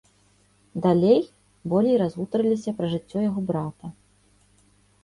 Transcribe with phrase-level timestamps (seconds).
[0.85, 1.21] Далей,
[1.75, 3.85] болей разгутарыліся пра жыццё яго брата.